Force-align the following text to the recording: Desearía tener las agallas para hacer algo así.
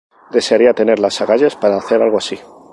Desearía 0.31 0.73
tener 0.73 0.97
las 0.97 1.21
agallas 1.21 1.55
para 1.55 1.77
hacer 1.77 2.01
algo 2.01 2.17
así. 2.17 2.39